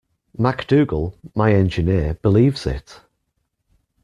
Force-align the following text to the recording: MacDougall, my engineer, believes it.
MacDougall, 0.35 1.15
my 1.35 1.53
engineer, 1.53 2.15
believes 2.15 2.65
it. 2.65 3.01